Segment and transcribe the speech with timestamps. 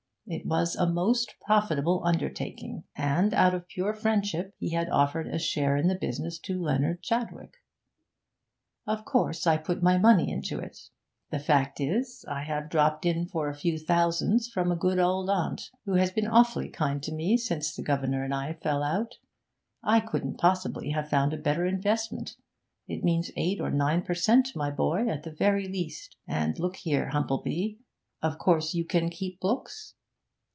[0.27, 5.37] It was a most profitable undertaking, and, out of pure friendship, he had offered a
[5.37, 7.57] share in the business to Leonard Chadwick.
[8.87, 10.89] 'Of course, I put money into it.
[11.31, 15.29] The fact is, I have dropped in for a few thousands from a good old
[15.29, 19.15] aunt, who has been awfully kind to me since the governor and I fell out.
[19.83, 22.37] I couldn't possibly have found a better investment,
[22.87, 26.15] it means eight or nine per cent, my boy, at the very least!
[26.25, 27.79] And look here, Humplebee,
[28.21, 29.95] of course you can keep books?'